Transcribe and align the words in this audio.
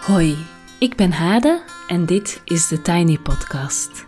Hoi, 0.00 0.36
ik 0.78 0.96
ben 0.96 1.12
Hade 1.12 1.62
en 1.88 2.06
dit 2.06 2.40
is 2.44 2.68
de 2.68 2.82
Tiny 2.82 3.18
Podcast. 3.18 4.06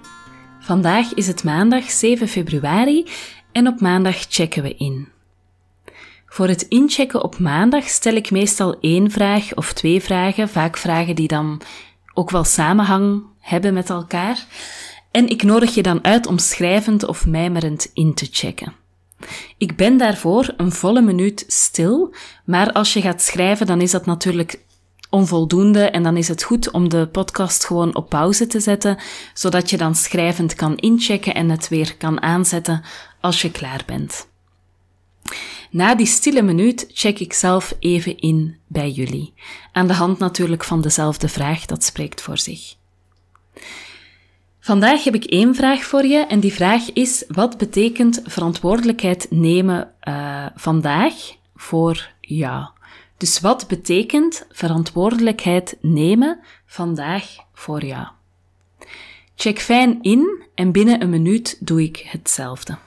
Vandaag 0.60 1.14
is 1.14 1.26
het 1.26 1.44
maandag 1.44 1.90
7 1.90 2.28
februari 2.28 3.06
en 3.52 3.66
op 3.66 3.80
maandag 3.80 4.16
checken 4.28 4.62
we 4.62 4.74
in. 4.74 5.08
Voor 6.26 6.48
het 6.48 6.62
inchecken 6.62 7.22
op 7.22 7.38
maandag 7.38 7.84
stel 7.84 8.14
ik 8.14 8.30
meestal 8.30 8.80
één 8.80 9.10
vraag 9.10 9.54
of 9.54 9.72
twee 9.72 10.00
vragen, 10.00 10.48
vaak 10.48 10.76
vragen 10.76 11.14
die 11.14 11.28
dan 11.28 11.60
ook 12.14 12.30
wel 12.30 12.44
samenhang 12.44 13.22
hebben 13.38 13.74
met 13.74 13.90
elkaar. 13.90 14.46
En 15.10 15.28
ik 15.28 15.42
nodig 15.42 15.74
je 15.74 15.82
dan 15.82 16.04
uit 16.04 16.26
om 16.26 16.38
schrijvend 16.38 17.04
of 17.04 17.26
mijmerend 17.26 17.90
in 17.94 18.14
te 18.14 18.28
checken. 18.30 18.72
Ik 19.58 19.76
ben 19.76 19.96
daarvoor 19.96 20.54
een 20.56 20.72
volle 20.72 21.02
minuut 21.02 21.44
stil, 21.46 22.14
maar 22.44 22.72
als 22.72 22.92
je 22.92 23.00
gaat 23.00 23.22
schrijven, 23.22 23.66
dan 23.66 23.80
is 23.80 23.90
dat 23.90 24.06
natuurlijk 24.06 24.60
onvoldoende 25.12 25.84
en 25.84 26.02
dan 26.02 26.16
is 26.16 26.28
het 26.28 26.42
goed 26.42 26.70
om 26.70 26.88
de 26.88 27.08
podcast 27.12 27.64
gewoon 27.64 27.94
op 27.94 28.08
pauze 28.08 28.46
te 28.46 28.60
zetten, 28.60 28.98
zodat 29.34 29.70
je 29.70 29.76
dan 29.76 29.94
schrijvend 29.94 30.54
kan 30.54 30.76
inchecken 30.76 31.34
en 31.34 31.50
het 31.50 31.68
weer 31.68 31.96
kan 31.96 32.22
aanzetten 32.22 32.82
als 33.20 33.42
je 33.42 33.50
klaar 33.50 33.82
bent. 33.86 34.28
Na 35.70 35.94
die 35.94 36.06
stille 36.06 36.42
minuut 36.42 36.86
check 36.92 37.18
ik 37.18 37.32
zelf 37.32 37.74
even 37.78 38.18
in 38.18 38.56
bij 38.66 38.90
jullie. 38.90 39.34
Aan 39.72 39.86
de 39.86 39.92
hand 39.92 40.18
natuurlijk 40.18 40.64
van 40.64 40.80
dezelfde 40.80 41.28
vraag, 41.28 41.66
dat 41.66 41.84
spreekt 41.84 42.20
voor 42.20 42.38
zich. 42.38 42.74
Vandaag 44.60 45.04
heb 45.04 45.14
ik 45.14 45.24
één 45.24 45.54
vraag 45.54 45.82
voor 45.82 46.04
je 46.04 46.18
en 46.18 46.40
die 46.40 46.52
vraag 46.52 46.92
is: 46.92 47.24
wat 47.28 47.58
betekent 47.58 48.22
verantwoordelijkheid 48.24 49.26
nemen 49.30 49.90
uh, 50.08 50.46
vandaag 50.54 51.14
voor 51.54 52.10
jou? 52.20 52.66
Dus 53.22 53.40
wat 53.40 53.68
betekent 53.68 54.46
verantwoordelijkheid 54.50 55.76
nemen 55.80 56.40
vandaag 56.66 57.24
voor 57.52 57.84
jou? 57.84 58.06
Check 59.34 59.60
fijn 59.60 60.02
in 60.02 60.42
en 60.54 60.72
binnen 60.72 61.02
een 61.02 61.10
minuut 61.10 61.56
doe 61.60 61.82
ik 61.82 61.96
hetzelfde. 61.96 62.78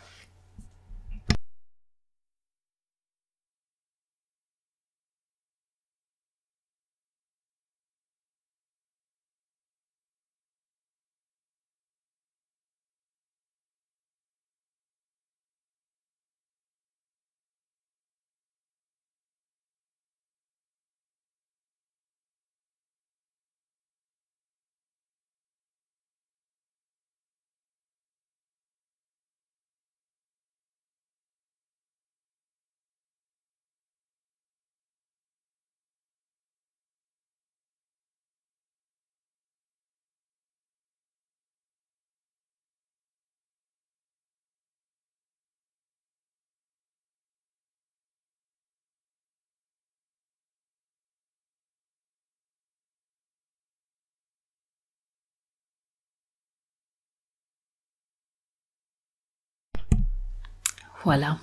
Voilà. 61.05 61.37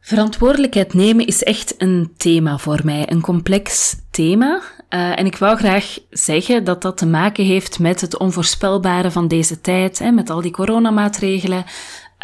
Verantwoordelijkheid 0.00 0.94
nemen 0.94 1.26
is 1.26 1.42
echt 1.42 1.74
een 1.78 2.12
thema 2.16 2.58
voor 2.58 2.80
mij, 2.84 3.10
een 3.10 3.20
complex 3.20 3.96
thema. 4.10 4.60
Uh, 4.90 5.18
en 5.18 5.26
ik 5.26 5.36
wou 5.36 5.56
graag 5.56 5.98
zeggen 6.10 6.64
dat 6.64 6.82
dat 6.82 6.96
te 6.96 7.06
maken 7.06 7.44
heeft 7.44 7.78
met 7.78 8.00
het 8.00 8.18
onvoorspelbare 8.18 9.10
van 9.10 9.28
deze 9.28 9.60
tijd, 9.60 9.98
hè, 9.98 10.10
met 10.10 10.30
al 10.30 10.40
die 10.40 10.50
coronamaatregelen. 10.50 11.64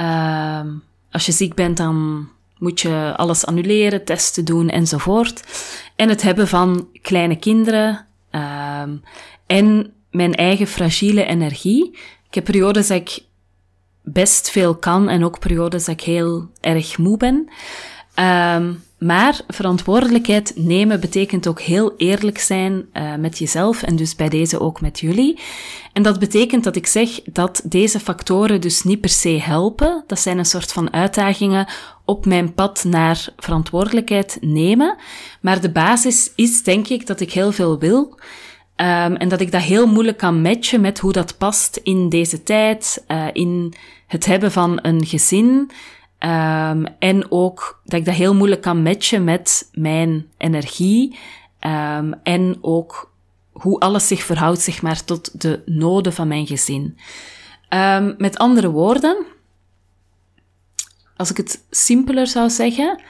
Uh, 0.01 0.61
als 1.11 1.27
je 1.27 1.33
ziek 1.33 1.55
bent, 1.55 1.77
dan 1.77 2.29
moet 2.59 2.81
je 2.81 3.13
alles 3.17 3.47
annuleren, 3.47 4.05
testen 4.05 4.45
doen 4.45 4.69
enzovoort. 4.69 5.43
En 5.97 6.09
het 6.09 6.23
hebben 6.23 6.49
van 6.49 6.89
kleine 7.03 7.37
kinderen 7.37 8.07
uh, 8.33 8.83
en 9.47 9.93
mijn 10.11 10.35
eigen 10.35 10.67
fragiele 10.67 11.25
energie. 11.25 11.99
Ik 12.29 12.35
heb 12.35 12.45
periodes 12.45 12.87
dat 12.87 12.97
ik 12.97 13.23
best 14.05 14.51
veel 14.51 14.75
kan 14.75 15.09
en 15.09 15.25
ook 15.25 15.39
periodes 15.39 15.85
dat 15.85 15.95
ik 15.95 16.01
heel 16.01 16.49
erg 16.61 16.99
moe 16.99 17.17
ben. 17.17 17.49
Um, 18.19 18.83
maar 19.05 19.41
verantwoordelijkheid 19.49 20.53
nemen 20.57 21.01
betekent 21.01 21.47
ook 21.47 21.61
heel 21.61 21.95
eerlijk 21.97 22.39
zijn 22.39 22.87
uh, 22.93 23.15
met 23.15 23.39
jezelf 23.39 23.83
en 23.83 23.97
dus 23.97 24.17
bij 24.17 24.29
deze 24.29 24.61
ook 24.61 24.81
met 24.81 25.01
jullie. 25.01 25.39
En 25.93 26.03
dat 26.03 26.19
betekent 26.19 26.65
dat 26.65 26.77
ik 26.77 26.87
zeg 26.87 27.23
dat 27.23 27.63
deze 27.65 28.01
factoren 28.01 28.61
dus 28.61 28.83
niet 28.83 29.01
per 29.01 29.11
se 29.11 29.29
helpen. 29.29 30.05
Dat 30.07 30.21
zijn 30.21 30.39
een 30.39 30.45
soort 30.45 30.73
van 30.73 30.93
uitdagingen 30.93 31.69
op 32.05 32.27
mijn 32.27 32.55
pad 32.55 32.85
naar 32.85 33.29
verantwoordelijkheid 33.37 34.39
nemen. 34.41 34.97
Maar 35.41 35.61
de 35.61 35.71
basis 35.71 36.33
is 36.35 36.63
denk 36.63 36.89
ik 36.89 37.07
dat 37.07 37.21
ik 37.21 37.33
heel 37.33 37.53
veel 37.53 37.79
wil. 37.79 38.19
Um, 38.77 39.17
en 39.17 39.29
dat 39.29 39.41
ik 39.41 39.53
dat 39.53 39.61
heel 39.61 39.87
moeilijk 39.87 40.19
kan 40.19 40.43
matchen 40.43 40.81
met 40.81 40.99
hoe 40.99 41.13
dat 41.13 41.39
past 41.39 41.77
in 41.77 42.09
deze 42.09 42.43
tijd, 42.43 43.05
uh, 43.09 43.27
in 43.33 43.75
het 44.07 44.25
hebben 44.27 44.53
van 44.53 44.79
een 44.83 45.07
gezin. 45.07 45.71
Um, 46.19 46.87
en 46.99 47.27
ook 47.31 47.81
dat 47.85 47.99
ik 48.01 48.05
dat 48.05 48.15
heel 48.15 48.35
moeilijk 48.35 48.61
kan 48.61 48.83
matchen 48.83 49.25
met 49.25 49.69
mijn 49.73 50.27
energie. 50.37 51.19
Um, 51.61 52.15
en 52.23 52.59
ook 52.61 53.13
hoe 53.53 53.81
alles 53.81 54.07
zich 54.07 54.23
verhoudt, 54.23 54.61
zeg 54.61 54.83
maar, 54.83 55.05
tot 55.05 55.41
de 55.41 55.63
noden 55.67 56.13
van 56.13 56.29
mijn 56.29 56.47
gezin. 56.47 56.99
Met 58.19 58.39
andere 58.39 58.71
woorden, 58.71 59.25
als 61.17 61.31
ik 61.31 61.37
het 61.37 61.65
simpeler 61.71 62.27
zou 62.27 62.51
zeggen, 62.51 63.01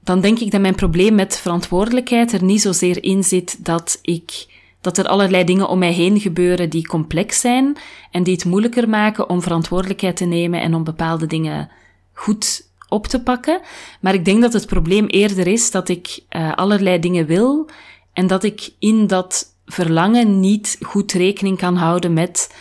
dan 0.00 0.20
denk 0.20 0.38
ik 0.38 0.50
dat 0.50 0.60
mijn 0.60 0.74
probleem 0.74 1.14
met 1.14 1.38
verantwoordelijkheid 1.38 2.32
er 2.32 2.44
niet 2.44 2.60
zozeer 2.60 3.02
in 3.02 3.24
zit 3.24 3.64
dat 3.64 3.98
ik 4.02 4.46
dat 4.80 4.98
er 4.98 5.06
allerlei 5.06 5.44
dingen 5.44 5.68
om 5.68 5.78
mij 5.78 5.92
heen 5.92 6.20
gebeuren 6.20 6.70
die 6.70 6.86
complex 6.86 7.40
zijn 7.40 7.76
en 8.10 8.22
die 8.22 8.34
het 8.34 8.44
moeilijker 8.44 8.88
maken 8.88 9.28
om 9.28 9.42
verantwoordelijkheid 9.42 10.16
te 10.16 10.24
nemen 10.24 10.60
en 10.60 10.74
om 10.74 10.84
bepaalde 10.84 11.26
dingen 11.26 11.70
goed 12.12 12.70
op 12.88 13.06
te 13.06 13.22
pakken. 13.22 13.60
Maar 14.00 14.14
ik 14.14 14.24
denk 14.24 14.42
dat 14.42 14.52
het 14.52 14.66
probleem 14.66 15.06
eerder 15.06 15.46
is 15.46 15.70
dat 15.70 15.88
ik 15.88 16.20
uh, 16.30 16.52
allerlei 16.54 16.98
dingen 16.98 17.26
wil 17.26 17.68
en 18.12 18.26
dat 18.26 18.44
ik 18.44 18.70
in 18.78 19.06
dat 19.06 19.54
verlangen 19.64 20.40
niet 20.40 20.78
goed 20.80 21.12
rekening 21.12 21.58
kan 21.58 21.76
houden 21.76 22.12
met 22.12 22.54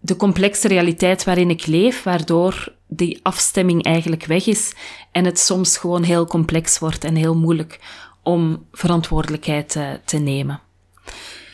de 0.00 0.16
complexe 0.16 0.68
realiteit 0.68 1.24
waarin 1.24 1.50
ik 1.50 1.66
leef, 1.66 2.02
waardoor 2.02 2.74
die 2.88 3.20
afstemming 3.22 3.82
eigenlijk 3.82 4.24
weg 4.24 4.46
is 4.46 4.74
en 5.12 5.24
het 5.24 5.38
soms 5.38 5.76
gewoon 5.76 6.02
heel 6.02 6.26
complex 6.26 6.78
wordt 6.78 7.04
en 7.04 7.14
heel 7.14 7.34
moeilijk 7.36 7.80
om 8.22 8.66
verantwoordelijkheid 8.72 9.78
te 10.04 10.18
nemen. 10.18 10.60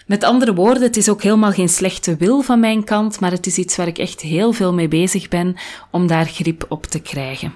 Met 0.07 0.25
andere 0.25 0.55
woorden, 0.55 0.83
het 0.83 0.97
is 0.97 1.09
ook 1.09 1.23
helemaal 1.23 1.53
geen 1.53 1.69
slechte 1.69 2.17
wil 2.17 2.41
van 2.41 2.61
mijn 2.61 2.85
kant, 2.85 3.21
maar 3.21 3.31
het 3.31 3.47
is 3.47 3.59
iets 3.59 3.77
waar 3.77 3.87
ik 3.87 3.99
echt 3.99 4.21
heel 4.21 4.53
veel 4.53 4.75
mee 4.75 4.89
bezig 4.89 5.29
ben 5.29 5.57
om 5.91 6.07
daar 6.07 6.27
grip 6.27 6.67
op 6.69 6.87
te 6.87 7.01
krijgen. 7.01 7.55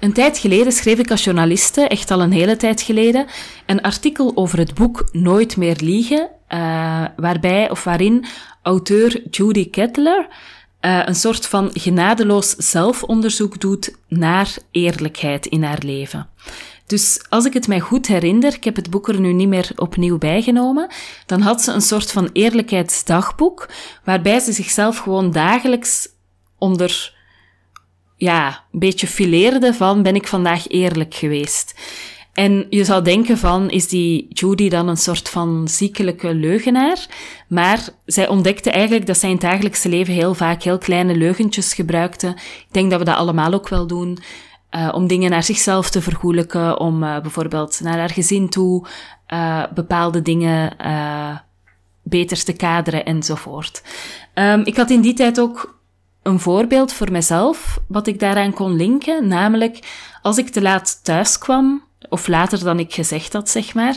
Een 0.00 0.12
tijd 0.12 0.38
geleden 0.38 0.72
schreef 0.72 0.98
ik 0.98 1.10
als 1.10 1.24
journaliste, 1.24 1.88
echt 1.88 2.10
al 2.10 2.22
een 2.22 2.32
hele 2.32 2.56
tijd 2.56 2.82
geleden, 2.82 3.26
een 3.66 3.80
artikel 3.80 4.32
over 4.34 4.58
het 4.58 4.74
boek 4.74 5.08
Nooit 5.12 5.56
meer 5.56 5.76
liegen, 5.80 6.28
uh, 6.48 7.04
waarbij 7.16 7.70
of 7.70 7.84
waarin 7.84 8.24
auteur 8.66 9.22
Judy 9.30 9.70
Kettler 9.70 10.28
uh, 10.80 11.02
een 11.04 11.14
soort 11.14 11.46
van 11.46 11.70
genadeloos 11.72 12.50
zelfonderzoek 12.50 13.60
doet 13.60 13.96
naar 14.08 14.56
eerlijkheid 14.70 15.46
in 15.46 15.62
haar 15.62 15.82
leven. 15.84 16.28
Dus 16.86 17.26
als 17.28 17.44
ik 17.44 17.52
het 17.52 17.68
mij 17.68 17.80
goed 17.80 18.06
herinner, 18.06 18.54
ik 18.54 18.64
heb 18.64 18.76
het 18.76 18.90
boek 18.90 19.08
er 19.08 19.20
nu 19.20 19.32
niet 19.32 19.48
meer 19.48 19.70
opnieuw 19.76 20.18
bijgenomen, 20.18 20.90
dan 21.26 21.40
had 21.40 21.62
ze 21.62 21.72
een 21.72 21.80
soort 21.80 22.12
van 22.12 22.30
eerlijkheidsdagboek, 22.32 23.68
waarbij 24.04 24.38
ze 24.38 24.52
zichzelf 24.52 24.98
gewoon 24.98 25.32
dagelijks 25.32 26.08
onder, 26.58 27.14
ja, 28.16 28.64
een 28.72 28.78
beetje 28.78 29.06
fileerde 29.06 29.74
van, 29.74 30.02
ben 30.02 30.14
ik 30.14 30.26
vandaag 30.26 30.68
eerlijk 30.68 31.14
geweest? 31.14 31.74
En 32.36 32.66
je 32.70 32.84
zou 32.84 33.04
denken 33.04 33.38
van, 33.38 33.70
is 33.70 33.88
die 33.88 34.26
Judy 34.28 34.68
dan 34.68 34.88
een 34.88 34.96
soort 34.96 35.28
van 35.28 35.68
ziekelijke 35.68 36.34
leugenaar? 36.34 37.06
Maar 37.48 37.88
zij 38.04 38.28
ontdekte 38.28 38.70
eigenlijk 38.70 39.06
dat 39.06 39.16
zij 39.16 39.28
in 39.28 39.34
het 39.34 39.44
dagelijkse 39.44 39.88
leven 39.88 40.14
heel 40.14 40.34
vaak 40.34 40.62
heel 40.62 40.78
kleine 40.78 41.14
leugentjes 41.14 41.74
gebruikte. 41.74 42.28
Ik 42.36 42.66
denk 42.70 42.90
dat 42.90 42.98
we 42.98 43.04
dat 43.04 43.16
allemaal 43.16 43.52
ook 43.52 43.68
wel 43.68 43.86
doen. 43.86 44.18
uh, 44.70 44.88
om 44.94 45.06
dingen 45.06 45.30
naar 45.30 45.42
zichzelf 45.42 45.90
te 45.90 46.02
vergoelijken, 46.02 46.80
om 46.80 47.02
uh, 47.02 47.20
bijvoorbeeld 47.20 47.80
naar 47.82 47.98
haar 47.98 48.10
gezin 48.10 48.48
toe 48.48 48.86
uh, 49.32 49.62
bepaalde 49.74 50.22
dingen 50.22 50.76
beter 52.02 52.44
te 52.44 52.52
kaderen 52.52 53.04
enzovoort. 53.04 53.82
Um, 54.34 54.64
ik 54.64 54.76
had 54.76 54.90
in 54.90 55.00
die 55.00 55.14
tijd 55.14 55.40
ook 55.40 55.78
een 56.22 56.40
voorbeeld 56.40 56.92
voor 56.92 57.12
mezelf, 57.12 57.78
wat 57.88 58.06
ik 58.06 58.20
daaraan 58.20 58.52
kon 58.52 58.76
linken, 58.76 59.28
namelijk 59.28 59.78
als 60.22 60.38
ik 60.38 60.48
te 60.48 60.62
laat 60.62 61.00
thuis 61.04 61.38
kwam, 61.38 61.82
of 62.08 62.26
later 62.26 62.64
dan 62.64 62.78
ik 62.78 62.94
gezegd 62.94 63.32
had, 63.32 63.48
zeg 63.48 63.74
maar, 63.74 63.96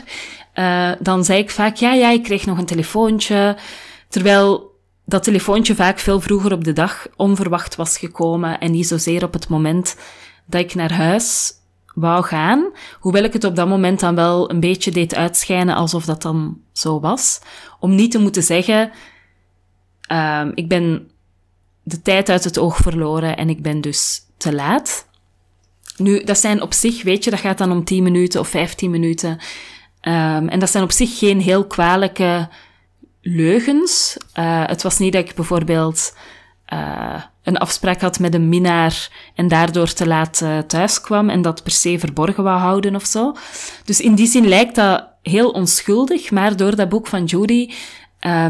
dan 0.99 1.23
zei 1.25 1.39
ik 1.39 1.49
vaak, 1.49 1.75
ja, 1.75 1.93
ja, 1.93 2.09
ik 2.09 2.23
kreeg 2.23 2.45
nog 2.45 2.57
een 2.57 2.65
telefoontje, 2.65 3.57
terwijl 4.07 4.75
dat 5.05 5.23
telefoontje 5.23 5.75
vaak 5.75 5.99
veel 5.99 6.21
vroeger 6.21 6.51
op 6.51 6.63
de 6.63 6.73
dag 6.73 7.07
onverwacht 7.15 7.75
was 7.75 7.97
gekomen 7.97 8.59
en 8.59 8.71
niet 8.71 8.87
zozeer 8.87 9.23
op 9.23 9.33
het 9.33 9.47
moment 9.47 9.95
dat 10.45 10.61
ik 10.61 10.75
naar 10.75 10.93
huis 10.93 11.53
wou 11.93 12.23
gaan, 12.23 12.71
hoewel 12.99 13.23
ik 13.23 13.33
het 13.33 13.43
op 13.43 13.55
dat 13.55 13.67
moment 13.67 13.99
dan 13.99 14.15
wel 14.15 14.51
een 14.51 14.59
beetje 14.59 14.91
deed 14.91 15.15
uitschijnen 15.15 15.75
alsof 15.75 16.05
dat 16.05 16.21
dan 16.21 16.57
zo 16.71 16.99
was, 16.99 17.41
om 17.79 17.95
niet 17.95 18.11
te 18.11 18.19
moeten 18.19 18.43
zeggen, 18.43 18.91
uh, 20.11 20.45
ik 20.53 20.67
ben 20.67 21.11
de 21.83 22.01
tijd 22.01 22.29
uit 22.29 22.43
het 22.43 22.57
oog 22.57 22.77
verloren 22.77 23.37
en 23.37 23.49
ik 23.49 23.61
ben 23.61 23.81
dus 23.81 24.21
te 24.37 24.53
laat. 24.53 25.07
Nu, 25.99 26.23
dat 26.23 26.37
zijn 26.37 26.61
op 26.61 26.73
zich, 26.73 27.03
weet 27.03 27.23
je, 27.23 27.29
dat 27.29 27.39
gaat 27.39 27.57
dan 27.57 27.71
om 27.71 27.83
10 27.83 28.03
minuten 28.03 28.39
of 28.39 28.47
15 28.47 28.91
minuten. 28.91 29.29
Um, 30.01 30.49
en 30.49 30.59
dat 30.59 30.69
zijn 30.69 30.83
op 30.83 30.91
zich 30.91 31.17
geen 31.17 31.41
heel 31.41 31.67
kwalijke 31.67 32.47
leugens. 33.21 34.17
Uh, 34.39 34.63
het 34.65 34.83
was 34.83 34.97
niet 34.97 35.13
dat 35.13 35.29
ik 35.29 35.35
bijvoorbeeld 35.35 36.15
uh, 36.73 37.23
een 37.43 37.57
afspraak 37.57 38.01
had 38.01 38.19
met 38.19 38.33
een 38.33 38.49
minnaar 38.49 39.09
en 39.35 39.47
daardoor 39.47 39.93
te 39.93 40.07
laat 40.07 40.41
uh, 40.43 40.57
thuis 40.57 41.01
kwam 41.01 41.29
en 41.29 41.41
dat 41.41 41.63
per 41.63 41.71
se 41.71 41.99
verborgen 41.99 42.43
wou 42.43 42.59
houden 42.59 42.95
of 42.95 43.05
zo. 43.05 43.35
Dus 43.85 44.01
in 44.01 44.15
die 44.15 44.27
zin 44.27 44.47
lijkt 44.47 44.75
dat 44.75 45.07
heel 45.21 45.49
onschuldig, 45.49 46.31
maar 46.31 46.57
door 46.57 46.75
dat 46.75 46.89
boek 46.89 47.07
van 47.07 47.25
Judy 47.25 47.71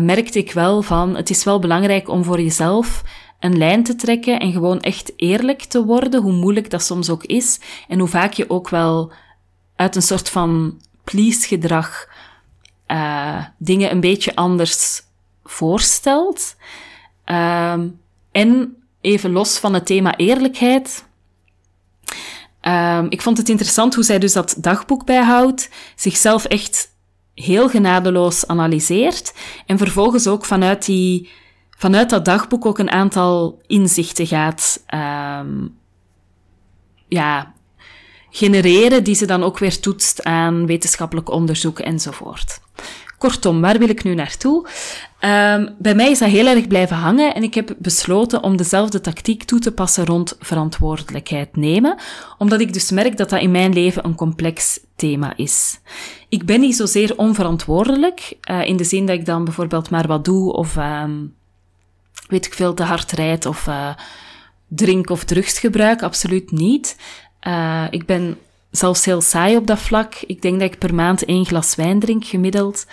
merkte 0.02 0.40
ik 0.40 0.52
wel 0.52 0.82
van, 0.82 1.16
het 1.16 1.30
is 1.30 1.44
wel 1.44 1.60
belangrijk 1.60 2.10
om 2.10 2.24
voor 2.24 2.42
jezelf 2.42 3.04
een 3.40 3.58
lijn 3.58 3.84
te 3.84 3.96
trekken 3.96 4.40
en 4.40 4.52
gewoon 4.52 4.80
echt 4.80 5.14
eerlijk 5.16 5.62
te 5.62 5.86
worden, 5.86 6.22
hoe 6.22 6.34
moeilijk 6.34 6.70
dat 6.70 6.84
soms 6.84 7.10
ook 7.10 7.24
is 7.24 7.60
en 7.88 8.00
hoe 8.00 8.08
vaak 8.08 8.34
je 8.34 8.50
ook 8.50 8.70
wel 8.70 9.12
uit 9.76 9.96
een 9.96 10.02
soort 10.02 10.30
van 10.30 10.82
please 11.04 11.48
gedrag 11.48 12.08
uh, 12.88 13.46
dingen 13.58 13.92
een 13.92 14.00
beetje 14.00 14.36
anders 14.36 15.02
voorstelt. 15.44 16.56
Uh, 17.26 17.84
en 18.32 18.78
even 19.02 19.32
los 19.32 19.58
van 19.58 19.74
het 19.74 19.86
thema 19.86 20.18
eerlijkheid. 20.18 21.08
Um, 22.62 23.06
ik 23.10 23.22
vond 23.22 23.38
het 23.38 23.50
interessant 23.50 23.96
hoe 23.96 24.04
zij 24.04 24.20
dus 24.20 24.34
dat 24.34 24.56
dagboek 24.58 25.06
bijhoudt, 25.06 25.70
zichzelf 25.96 26.46
echt 26.46 26.88
heel 27.34 27.70
genadeloos 27.70 28.48
analyseert 28.48 29.34
en 29.66 29.78
vervolgens 29.78 30.28
ook 30.28 30.46
vanuit, 30.46 30.86
die, 30.86 31.30
vanuit 31.80 32.10
dat 32.10 32.26
dagboek 32.26 32.66
ook 32.66 32.80
een 32.80 32.92
aantal 32.92 33.62
inzichten 33.68 34.28
gaat 34.28 34.84
um, 34.94 35.78
ja, 37.08 37.54
genereren, 38.30 39.04
die 39.04 39.16
ze 39.16 39.26
dan 39.26 39.44
ook 39.44 39.58
weer 39.58 39.80
toetst 39.80 40.24
aan 40.24 40.66
wetenschappelijk 40.66 41.30
onderzoek 41.30 41.80
enzovoort. 41.80 42.60
Kortom, 43.18 43.62
waar 43.62 43.80
wil 43.80 43.90
ik 43.90 44.04
nu 44.04 44.16
naartoe? 44.16 44.68
Um, 45.22 45.76
bij 45.78 45.96
mij 45.96 46.12
is 46.12 46.20
dat 46.20 46.30
heel 46.30 46.48
erg 46.48 46.68
blijven 46.68 46.96
hangen 46.96 47.36
en 47.36 47.44
ik 47.44 47.54
heb 47.54 47.76
besloten 47.78 48.44
om 48.44 48.58
dezelfde 48.58 49.02
tactiek 49.02 49.44
toe 49.44 49.60
te 49.60 49.72
passen 49.72 50.06
rond 50.06 50.36
verantwoordelijkheid 50.40 51.56
nemen, 51.56 51.98
omdat 52.38 52.60
ik 52.60 52.74
dus 52.74 52.92
merk 52.92 53.18
dat 53.18 53.30
dat 53.30 53.42
in 53.42 53.52
mijn 53.52 53.74
leven 53.74 54.06
een 54.06 54.16
complex 54.16 54.80
thema 54.96 55.34
is. 55.36 55.80
Ik 56.30 56.46
ben 56.46 56.60
niet 56.60 56.76
zozeer 56.76 57.18
onverantwoordelijk, 57.18 58.38
uh, 58.52 58.66
in 58.66 58.78
de 58.78 58.84
zin 58.84 59.06
dat 59.06 59.16
ik 59.16 59.26
dan 59.26 59.44
bijvoorbeeld 59.44 59.90
maar 59.90 60.08
wat 60.08 60.26
doe 60.26 60.54
of 60.54 60.76
um, 60.76 61.38
weet 62.30 62.46
ik 62.46 62.54
veel 62.54 62.74
te 62.74 62.84
hard 62.84 63.12
rijd 63.12 63.46
of 63.46 63.68
uh, 63.68 63.94
drink 64.68 65.10
of 65.10 65.24
drugs 65.24 65.60
gebruik, 65.60 66.04
absoluut 66.04 66.52
niet. 66.52 66.98
Uh, 67.48 67.86
ik 67.90 68.06
ben 68.06 68.38
zelfs 68.72 69.06
heel 69.06 69.22
saai 69.22 69.58
op 69.58 69.68
dat 69.68 69.80
vlak. 69.80 70.16
Ik 70.16 70.42
denk 70.42 70.60
dat 70.60 70.72
ik 70.72 70.78
per 70.78 70.96
maand 70.96 71.26
één 71.26 71.46
glas 71.46 71.76
wijn 71.76 72.00
drink 72.00 72.26
gemiddeld. 72.26 72.86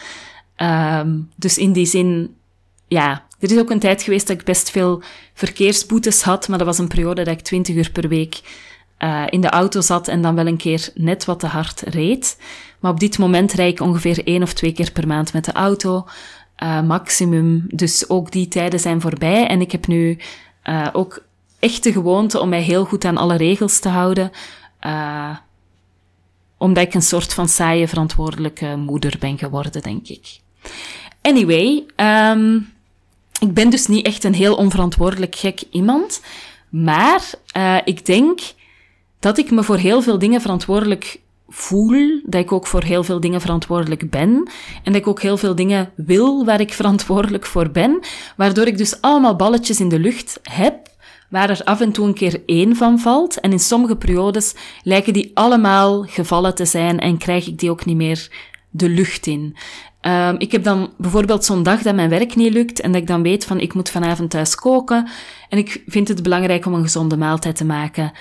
Um, 0.56 1.30
dus 1.36 1.58
in 1.58 1.72
die 1.72 1.86
zin, 1.86 2.36
ja, 2.88 3.26
er 3.38 3.50
is 3.50 3.58
ook 3.58 3.70
een 3.70 3.78
tijd 3.78 4.02
geweest 4.02 4.26
dat 4.26 4.38
ik 4.38 4.44
best 4.44 4.70
veel 4.70 5.02
verkeersboetes 5.34 6.22
had, 6.22 6.48
maar 6.48 6.58
dat 6.58 6.66
was 6.66 6.78
een 6.78 6.88
periode 6.88 7.24
dat 7.24 7.34
ik 7.34 7.40
20 7.40 7.74
uur 7.74 7.90
per 7.90 8.08
week 8.08 8.40
uh, 8.98 9.24
in 9.28 9.40
de 9.40 9.50
auto 9.50 9.80
zat 9.80 10.08
en 10.08 10.22
dan 10.22 10.34
wel 10.34 10.46
een 10.46 10.56
keer 10.56 10.90
net 10.94 11.24
wat 11.24 11.40
te 11.40 11.46
hard 11.46 11.80
reed. 11.80 12.38
Maar 12.80 12.90
op 12.90 13.00
dit 13.00 13.18
moment 13.18 13.52
rijd 13.52 13.72
ik 13.72 13.86
ongeveer 13.86 14.26
één 14.26 14.42
of 14.42 14.52
twee 14.52 14.72
keer 14.72 14.92
per 14.92 15.06
maand 15.06 15.32
met 15.32 15.44
de 15.44 15.52
auto, 15.52 16.06
uh, 16.62 16.82
maximum. 16.82 17.64
Dus 17.68 18.08
ook 18.08 18.30
die 18.32 18.48
tijden 18.48 18.80
zijn 18.80 19.00
voorbij 19.00 19.46
en 19.46 19.60
ik 19.60 19.72
heb 19.72 19.86
nu 19.86 20.18
uh, 20.64 20.88
ook 20.92 21.24
echt 21.58 21.82
de 21.82 21.92
gewoonte 21.92 22.40
om 22.40 22.48
mij 22.48 22.62
heel 22.62 22.84
goed 22.84 23.04
aan 23.04 23.16
alle 23.16 23.36
regels 23.36 23.78
te 23.78 23.88
houden. 23.88 24.30
Uh, 24.86 25.36
omdat 26.58 26.84
ik 26.84 26.94
een 26.94 27.02
soort 27.02 27.34
van 27.34 27.48
saaie 27.48 27.88
verantwoordelijke 27.88 28.76
moeder 28.76 29.16
ben 29.18 29.38
geworden, 29.38 29.82
denk 29.82 30.08
ik. 30.08 30.40
Anyway, 31.22 31.84
um, 31.96 32.72
ik 33.40 33.54
ben 33.54 33.70
dus 33.70 33.86
niet 33.86 34.06
echt 34.06 34.24
een 34.24 34.34
heel 34.34 34.56
onverantwoordelijk 34.56 35.34
gek 35.34 35.62
iemand. 35.70 36.20
Maar 36.68 37.30
ik 37.84 38.06
denk 38.06 38.40
dat 39.20 39.38
ik 39.38 39.50
me 39.50 39.62
voor 39.62 39.76
heel 39.76 40.02
veel 40.02 40.18
dingen 40.18 40.40
verantwoordelijk 40.40 41.20
voel, 41.48 42.20
dat 42.24 42.40
ik 42.40 42.52
ook 42.52 42.66
voor 42.66 42.82
heel 42.82 43.04
veel 43.04 43.20
dingen 43.20 43.40
verantwoordelijk 43.40 44.10
ben 44.10 44.50
en 44.82 44.92
dat 44.92 44.94
ik 44.94 45.06
ook 45.06 45.22
heel 45.22 45.36
veel 45.36 45.54
dingen 45.54 45.90
wil 45.94 46.44
waar 46.44 46.60
ik 46.60 46.72
verantwoordelijk 46.80 47.46
voor 47.46 47.70
ben, 47.70 48.00
waardoor 48.36 48.66
ik 48.66 48.78
dus 48.78 49.00
allemaal 49.00 49.36
balletjes 49.36 49.80
in 49.80 49.88
de 49.88 49.98
lucht 49.98 50.40
heb 50.42 50.94
waar 51.30 51.50
er 51.50 51.64
af 51.64 51.80
en 51.80 51.92
toe 51.92 52.06
een 52.06 52.14
keer 52.14 52.42
één 52.46 52.76
van 52.76 52.98
valt. 52.98 53.40
En 53.40 53.52
in 53.52 53.60
sommige 53.60 53.96
periodes 53.96 54.54
lijken 54.82 55.12
die 55.12 55.30
allemaal 55.34 56.02
gevallen 56.02 56.54
te 56.54 56.64
zijn 56.64 56.98
en 56.98 57.18
krijg 57.18 57.46
ik 57.46 57.58
die 57.58 57.70
ook 57.70 57.84
niet 57.84 57.96
meer 57.96 58.28
de 58.70 58.88
lucht 58.88 59.26
in. 59.26 59.56
Um, 60.00 60.34
ik 60.38 60.52
heb 60.52 60.64
dan 60.64 60.92
bijvoorbeeld 60.98 61.44
zo'n 61.44 61.62
dag 61.62 61.82
dat 61.82 61.94
mijn 61.94 62.08
werk 62.08 62.34
niet 62.34 62.52
lukt 62.52 62.80
en 62.80 62.92
dat 62.92 63.00
ik 63.00 63.06
dan 63.06 63.22
weet 63.22 63.44
van 63.44 63.60
ik 63.60 63.74
moet 63.74 63.90
vanavond 63.90 64.30
thuis 64.30 64.54
koken 64.54 65.08
en 65.48 65.58
ik 65.58 65.82
vind 65.86 66.08
het 66.08 66.22
belangrijk 66.22 66.66
om 66.66 66.74
een 66.74 66.82
gezonde 66.82 67.16
maaltijd 67.16 67.56
te 67.56 67.64
maken. 67.64 68.12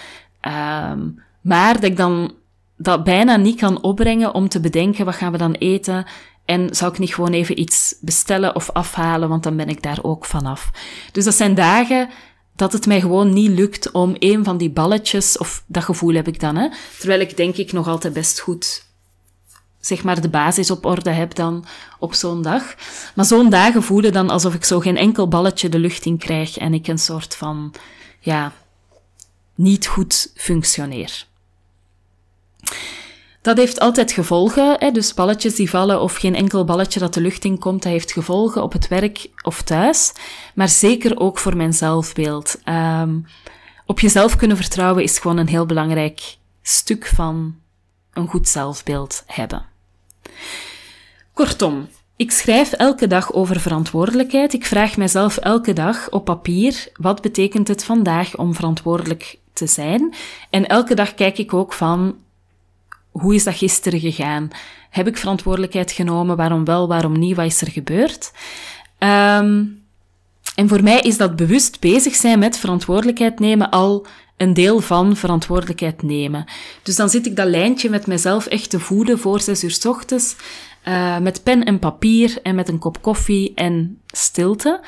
Um, 0.92 1.24
maar 1.42 1.74
dat 1.74 1.84
ik 1.84 1.98
dan 1.98 2.34
dat 2.78 3.04
bijna 3.04 3.36
niet 3.36 3.60
kan 3.60 3.82
opbrengen 3.82 4.34
om 4.34 4.50
te 4.50 4.60
bedenken 4.60 5.06
wat 5.06 5.16
gaan 5.16 5.32
we 5.32 5.38
dan 5.38 5.54
eten 5.54 6.06
en 6.46 6.76
zou 6.76 6.92
ik 6.92 7.00
niet 7.00 7.14
gewoon 7.14 7.34
even 7.34 7.60
iets 7.60 7.96
bestellen 8.02 8.56
of 8.56 8.72
afhalen, 8.72 9.30
want 9.30 9.44
dan 9.44 9.56
ben 9.56 9.70
ik 9.70 9.84
daar 9.84 10.00
ook 10.02 10.26
vanaf. 10.26 10.72
Dus 11.12 11.24
dat 11.24 11.34
zijn 11.34 11.56
dagen 11.56 12.10
dat 12.56 12.74
het 12.74 12.86
mij 12.86 13.00
gewoon 13.00 13.34
niet 13.34 13.50
lukt 13.50 13.92
om 13.92 14.16
een 14.20 14.44
van 14.44 14.58
die 14.58 14.70
balletjes, 14.70 15.38
of 15.38 15.64
dat 15.68 15.84
gevoel 15.84 16.14
heb 16.14 16.28
ik 16.28 16.40
dan, 16.40 16.56
hè, 16.56 16.68
terwijl 17.00 17.20
ik 17.20 17.38
denk 17.38 17.56
ik 17.56 17.72
nog 17.72 17.88
altijd 17.88 18.14
best 18.14 18.40
goed 18.40 18.84
zeg 19.80 20.04
maar 20.04 20.22
de 20.22 20.30
basis 20.30 20.72
op 20.72 20.86
orde 20.86 21.10
heb 21.10 21.36
dan 21.36 21.66
op 22.00 22.14
zo'n 22.14 22.42
dag. 22.42 22.76
Maar 23.16 23.26
zo'n 23.26 23.50
dagen 23.50 23.84
voelen 23.84 24.14
dan 24.14 24.30
alsof 24.30 24.54
ik 24.54 24.64
zo 24.64 24.80
geen 24.80 24.98
enkel 24.98 25.28
balletje 25.28 25.70
de 25.70 25.80
lucht 25.80 26.06
in 26.06 26.18
krijg 26.18 26.58
en 26.58 26.74
ik 26.74 26.88
een 26.88 26.98
soort 26.98 27.36
van, 27.36 27.74
ja, 28.20 28.54
niet 29.56 29.88
goed 29.88 30.32
functioneer. 30.36 31.26
Dat 33.42 33.58
heeft 33.58 33.80
altijd 33.80 34.12
gevolgen, 34.12 34.76
hè? 34.80 34.92
dus 34.92 35.14
balletjes 35.14 35.56
die 35.56 35.70
vallen 35.70 36.02
of 36.02 36.16
geen 36.16 36.36
enkel 36.36 36.66
balletje 36.66 37.00
dat 37.00 37.14
de 37.14 37.22
lucht 37.22 37.46
in 37.46 37.60
komt, 37.60 37.84
dat 37.84 37.92
heeft 37.92 38.12
gevolgen 38.12 38.64
op 38.64 38.74
het 38.74 38.88
werk 38.88 39.30
of 39.42 39.62
thuis, 39.62 40.14
maar 40.56 40.70
zeker 40.70 41.20
ook 41.20 41.38
voor 41.38 41.58
mijn 41.58 41.74
zelfbeeld. 41.74 42.58
Um, 42.70 43.26
op 43.86 44.00
jezelf 44.00 44.36
kunnen 44.36 44.58
vertrouwen 44.58 45.04
is 45.04 45.20
gewoon 45.20 45.38
een 45.38 45.48
heel 45.48 45.66
belangrijk 45.66 46.38
stuk 46.62 47.06
van 47.06 47.56
een 48.14 48.28
goed 48.28 48.48
zelfbeeld 48.48 49.24
hebben. 49.26 49.66
Kortom, 51.34 51.88
ik 52.16 52.32
schrijf 52.32 52.72
elke 52.72 53.08
dag 53.08 53.34
over 53.34 53.60
verantwoordelijkheid. 53.60 54.54
Ik 54.54 54.66
vraag 54.66 54.98
mezelf 54.98 55.38
elke 55.38 55.74
dag 55.74 56.10
op 56.10 56.26
papier 56.26 56.90
wat 56.94 57.22
betekent 57.22 57.68
het 57.68 57.84
vandaag 57.84 58.38
om 58.38 58.54
verantwoordelijk 58.54 59.38
te 59.54 59.68
zijn. 59.68 60.14
En 60.50 60.68
elke 60.68 60.96
dag 60.96 61.14
kijk 61.16 61.38
ik 61.38 61.54
ook 61.54 61.74
van 61.74 62.16
hoe 63.20 63.36
is 63.36 63.44
dat 63.44 63.56
gisteren 63.56 64.00
gegaan? 64.00 64.48
Heb 64.90 65.08
ik 65.08 65.18
verantwoordelijkheid 65.18 65.92
genomen? 65.92 66.38
Waarom 66.38 66.66
wel, 66.66 66.88
waarom 66.88 67.20
niet? 67.20 67.36
Wat 67.36 67.46
is 67.46 67.62
er 67.62 67.72
gebeurd? 67.72 68.32
Um, 69.00 69.84
en 70.56 70.68
voor 70.68 70.84
mij 70.84 71.00
is 71.00 71.18
dat 71.18 71.36
bewust 71.36 71.80
bezig 71.80 72.16
zijn 72.16 72.40
met 72.40 72.58
verantwoordelijkheid 72.58 73.40
nemen 73.40 73.70
al 73.70 74.06
een 74.38 74.54
deel 74.54 74.80
van 74.80 75.16
verantwoordelijkheid 75.16 76.02
nemen. 76.02 76.46
Dus 76.84 76.96
dan 76.96 77.10
zit 77.10 77.26
ik 77.26 77.36
dat 77.36 77.48
lijntje 77.48 77.90
met 77.90 78.08
mezelf 78.08 78.46
echt 78.46 78.70
te 78.70 78.80
voeden 78.80 79.20
voor 79.20 79.42
zes 79.42 79.64
uur 79.64 79.72
s 79.72 79.86
ochtends, 79.86 80.36
uh, 80.88 81.18
met 81.18 81.44
pen 81.44 81.64
en 81.64 81.80
papier 81.80 82.40
en 82.44 82.56
met 82.56 82.70
een 82.70 82.80
kop 82.80 83.02
koffie 83.02 83.54
en 83.54 84.02
stilte. 84.06 84.82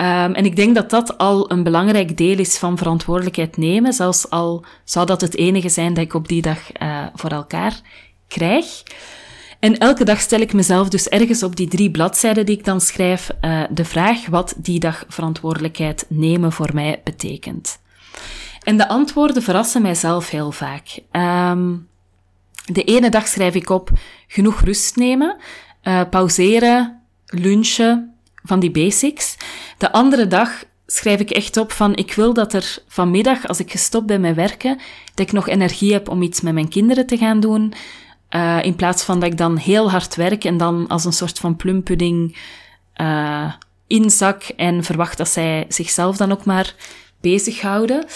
Um, 0.00 0.34
en 0.34 0.44
ik 0.44 0.56
denk 0.56 0.74
dat 0.74 0.90
dat 0.90 1.18
al 1.18 1.50
een 1.50 1.62
belangrijk 1.62 2.16
deel 2.16 2.38
is 2.38 2.58
van 2.58 2.78
verantwoordelijkheid 2.78 3.56
nemen, 3.56 3.92
zelfs 3.92 4.30
al 4.30 4.64
zou 4.84 5.06
dat 5.06 5.20
het 5.20 5.36
enige 5.36 5.68
zijn 5.68 5.94
dat 5.94 6.04
ik 6.04 6.14
op 6.14 6.28
die 6.28 6.42
dag 6.42 6.58
uh, 6.82 7.06
voor 7.14 7.30
elkaar 7.30 7.80
krijg. 8.28 8.82
En 9.58 9.78
elke 9.78 10.04
dag 10.04 10.20
stel 10.20 10.40
ik 10.40 10.52
mezelf 10.52 10.88
dus 10.88 11.08
ergens 11.08 11.42
op 11.42 11.56
die 11.56 11.68
drie 11.68 11.90
bladzijden 11.90 12.46
die 12.46 12.58
ik 12.58 12.64
dan 12.64 12.80
schrijf, 12.80 13.30
uh, 13.40 13.62
de 13.70 13.84
vraag 13.84 14.26
wat 14.26 14.54
die 14.56 14.80
dag 14.80 15.04
verantwoordelijkheid 15.08 16.06
nemen 16.08 16.52
voor 16.52 16.70
mij 16.72 17.00
betekent. 17.04 17.78
En 18.62 18.76
de 18.76 18.88
antwoorden 18.88 19.42
verrassen 19.42 19.82
mijzelf 19.82 20.30
heel 20.30 20.52
vaak. 20.52 20.98
Um, 21.12 21.88
de 22.64 22.84
ene 22.84 23.10
dag 23.10 23.26
schrijf 23.28 23.54
ik 23.54 23.70
op 23.70 23.90
genoeg 24.26 24.60
rust 24.60 24.96
nemen, 24.96 25.36
uh, 25.82 26.00
pauzeren, 26.10 27.02
lunchen, 27.26 28.14
van 28.48 28.60
die 28.60 28.70
basics. 28.70 29.36
De 29.78 29.92
andere 29.92 30.26
dag 30.26 30.64
schrijf 30.86 31.20
ik 31.20 31.30
echt 31.30 31.56
op 31.56 31.72
van 31.72 31.96
ik 31.96 32.12
wil 32.12 32.34
dat 32.34 32.52
er 32.52 32.78
vanmiddag, 32.86 33.46
als 33.46 33.60
ik 33.60 33.70
gestopt 33.70 34.06
ben 34.06 34.20
met 34.20 34.34
werken, 34.34 34.78
dat 35.14 35.26
ik 35.26 35.32
nog 35.32 35.48
energie 35.48 35.92
heb 35.92 36.08
om 36.08 36.22
iets 36.22 36.40
met 36.40 36.54
mijn 36.54 36.68
kinderen 36.68 37.06
te 37.06 37.16
gaan 37.16 37.40
doen. 37.40 37.72
Uh, 38.30 38.58
in 38.62 38.76
plaats 38.76 39.02
van 39.02 39.20
dat 39.20 39.30
ik 39.30 39.38
dan 39.38 39.56
heel 39.56 39.90
hard 39.90 40.14
werk 40.14 40.44
en 40.44 40.56
dan 40.56 40.86
als 40.86 41.04
een 41.04 41.12
soort 41.12 41.38
van 41.38 41.56
plumpudding 41.56 42.36
uh, 43.00 43.52
inzak 43.86 44.42
en 44.42 44.84
verwacht 44.84 45.18
dat 45.18 45.28
zij 45.28 45.64
zichzelf 45.68 46.16
dan 46.16 46.32
ook 46.32 46.44
maar 46.44 46.74
bezighouden. 47.20 48.06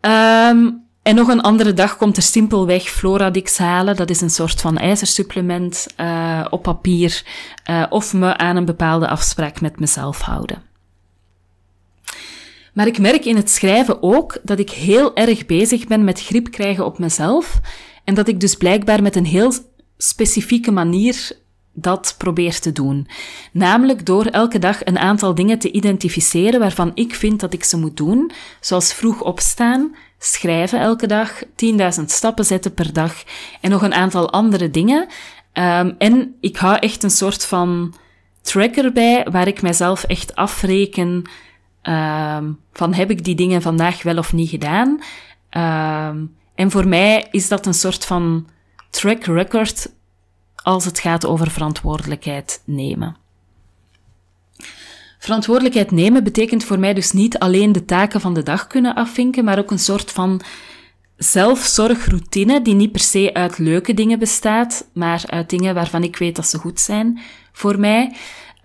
Um, 0.00 0.81
en 1.02 1.14
nog 1.14 1.28
een 1.28 1.40
andere 1.40 1.72
dag 1.72 1.96
komt 1.96 2.16
er 2.16 2.22
simpelweg 2.22 2.82
Floradix 2.82 3.58
halen. 3.58 3.96
Dat 3.96 4.10
is 4.10 4.20
een 4.20 4.30
soort 4.30 4.60
van 4.60 4.78
ijzersupplement 4.78 5.86
uh, 6.00 6.46
op 6.50 6.62
papier. 6.62 7.24
Uh, 7.70 7.84
of 7.88 8.12
me 8.12 8.36
aan 8.36 8.56
een 8.56 8.64
bepaalde 8.64 9.08
afspraak 9.08 9.60
met 9.60 9.80
mezelf 9.80 10.20
houden. 10.20 10.62
Maar 12.72 12.86
ik 12.86 12.98
merk 12.98 13.24
in 13.24 13.36
het 13.36 13.50
schrijven 13.50 14.02
ook 14.02 14.38
dat 14.42 14.58
ik 14.58 14.70
heel 14.70 15.16
erg 15.16 15.46
bezig 15.46 15.86
ben 15.86 16.04
met 16.04 16.22
grip 16.22 16.50
krijgen 16.50 16.84
op 16.84 16.98
mezelf. 16.98 17.60
En 18.04 18.14
dat 18.14 18.28
ik 18.28 18.40
dus 18.40 18.54
blijkbaar 18.54 19.02
met 19.02 19.16
een 19.16 19.26
heel 19.26 19.52
specifieke 19.96 20.70
manier 20.70 21.32
dat 21.72 22.14
probeer 22.18 22.58
te 22.58 22.72
doen. 22.72 23.08
Namelijk 23.52 24.06
door 24.06 24.24
elke 24.24 24.58
dag 24.58 24.84
een 24.84 24.98
aantal 24.98 25.34
dingen 25.34 25.58
te 25.58 25.70
identificeren 25.70 26.60
waarvan 26.60 26.90
ik 26.94 27.14
vind 27.14 27.40
dat 27.40 27.52
ik 27.52 27.64
ze 27.64 27.76
moet 27.76 27.96
doen, 27.96 28.32
zoals 28.60 28.92
vroeg 28.92 29.20
opstaan, 29.20 29.94
schrijven 30.24 30.80
elke 30.80 31.06
dag, 31.06 31.42
10.000 31.44 31.48
stappen 32.06 32.44
zetten 32.44 32.74
per 32.74 32.92
dag 32.92 33.14
en 33.60 33.70
nog 33.70 33.82
een 33.82 33.94
aantal 33.94 34.30
andere 34.30 34.70
dingen. 34.70 35.08
Um, 35.52 35.94
en 35.98 36.36
ik 36.40 36.56
hou 36.56 36.78
echt 36.78 37.02
een 37.02 37.10
soort 37.10 37.44
van 37.44 37.94
tracker 38.42 38.92
bij 38.92 39.26
waar 39.30 39.46
ik 39.46 39.62
mezelf 39.62 40.04
echt 40.04 40.34
afreken 40.34 41.08
um, 41.82 42.58
van 42.72 42.94
heb 42.94 43.10
ik 43.10 43.24
die 43.24 43.34
dingen 43.34 43.62
vandaag 43.62 44.02
wel 44.02 44.18
of 44.18 44.32
niet 44.32 44.50
gedaan. 44.50 44.88
Um, 45.50 46.36
en 46.54 46.70
voor 46.70 46.88
mij 46.88 47.26
is 47.30 47.48
dat 47.48 47.66
een 47.66 47.74
soort 47.74 48.04
van 48.04 48.48
track 48.90 49.24
record 49.24 49.92
als 50.54 50.84
het 50.84 50.98
gaat 50.98 51.26
over 51.26 51.50
verantwoordelijkheid 51.50 52.62
nemen. 52.64 53.21
Verantwoordelijkheid 55.22 55.90
nemen 55.90 56.24
betekent 56.24 56.64
voor 56.64 56.78
mij 56.78 56.94
dus 56.94 57.12
niet 57.12 57.38
alleen 57.38 57.72
de 57.72 57.84
taken 57.84 58.20
van 58.20 58.34
de 58.34 58.42
dag 58.42 58.66
kunnen 58.66 58.94
afvinken, 58.94 59.44
maar 59.44 59.58
ook 59.58 59.70
een 59.70 59.78
soort 59.78 60.10
van 60.10 60.40
zelfzorgroutine 61.16 62.62
die 62.62 62.74
niet 62.74 62.92
per 62.92 63.00
se 63.00 63.30
uit 63.34 63.58
leuke 63.58 63.94
dingen 63.94 64.18
bestaat, 64.18 64.88
maar 64.94 65.22
uit 65.26 65.50
dingen 65.50 65.74
waarvan 65.74 66.02
ik 66.02 66.16
weet 66.16 66.36
dat 66.36 66.46
ze 66.46 66.58
goed 66.58 66.80
zijn 66.80 67.20
voor 67.52 67.78
mij. 67.80 68.14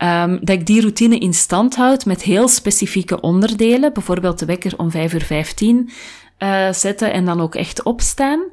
Um, 0.03 0.39
dat 0.39 0.49
ik 0.49 0.65
die 0.65 0.81
routine 0.81 1.17
in 1.17 1.33
stand 1.33 1.75
houd 1.75 2.05
met 2.05 2.21
heel 2.21 2.47
specifieke 2.47 3.21
onderdelen, 3.21 3.93
bijvoorbeeld 3.93 4.39
de 4.39 4.45
wekker 4.45 4.73
om 4.77 4.91
5 4.91 5.13
uur 5.13 5.23
15 5.23 5.89
uh, 6.39 6.71
zetten 6.71 7.13
en 7.13 7.25
dan 7.25 7.41
ook 7.41 7.55
echt 7.55 7.83
opstaan. 7.83 8.43